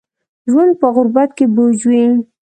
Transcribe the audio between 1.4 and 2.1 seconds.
بوج وي